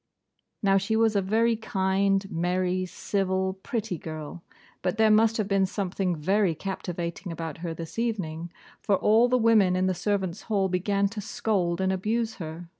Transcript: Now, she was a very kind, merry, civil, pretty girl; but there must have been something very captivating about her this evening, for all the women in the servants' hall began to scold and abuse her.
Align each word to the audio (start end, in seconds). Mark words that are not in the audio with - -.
Now, 0.63 0.79
she 0.79 0.95
was 0.95 1.15
a 1.15 1.21
very 1.21 1.55
kind, 1.55 2.25
merry, 2.31 2.87
civil, 2.87 3.59
pretty 3.61 3.99
girl; 3.99 4.41
but 4.81 4.97
there 4.97 5.11
must 5.11 5.37
have 5.37 5.47
been 5.47 5.67
something 5.67 6.15
very 6.15 6.55
captivating 6.55 7.31
about 7.31 7.59
her 7.59 7.75
this 7.75 7.99
evening, 7.99 8.51
for 8.79 8.95
all 8.95 9.29
the 9.29 9.37
women 9.37 9.75
in 9.75 9.85
the 9.85 9.93
servants' 9.93 10.41
hall 10.49 10.69
began 10.69 11.07
to 11.09 11.21
scold 11.21 11.79
and 11.79 11.93
abuse 11.93 12.37
her. 12.37 12.67